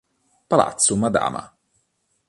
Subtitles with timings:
[0.47, 1.43] Palazzo Madama